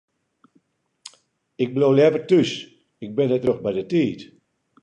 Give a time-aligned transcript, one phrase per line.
[1.63, 2.51] Ik bliuw leaver thús,
[3.05, 4.19] ik bin net rjocht by de tiid.